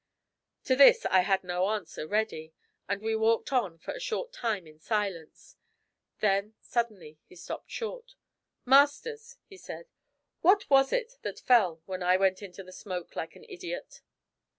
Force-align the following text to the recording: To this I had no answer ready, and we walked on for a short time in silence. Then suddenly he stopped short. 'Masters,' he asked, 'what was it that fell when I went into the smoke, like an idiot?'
To 0.63 0.75
this 0.75 1.05
I 1.05 1.19
had 1.19 1.43
no 1.43 1.67
answer 1.69 2.07
ready, 2.07 2.53
and 2.89 3.03
we 3.03 3.15
walked 3.15 3.53
on 3.53 3.77
for 3.77 3.91
a 3.93 3.99
short 3.99 4.33
time 4.33 4.65
in 4.65 4.79
silence. 4.79 5.57
Then 6.21 6.55
suddenly 6.59 7.19
he 7.27 7.35
stopped 7.35 7.69
short. 7.69 8.15
'Masters,' 8.65 9.37
he 9.45 9.57
asked, 9.69 9.89
'what 10.41 10.67
was 10.71 10.91
it 10.91 11.17
that 11.21 11.39
fell 11.39 11.83
when 11.85 12.01
I 12.01 12.17
went 12.17 12.41
into 12.41 12.63
the 12.63 12.73
smoke, 12.73 13.15
like 13.15 13.35
an 13.35 13.45
idiot?' 13.47 14.01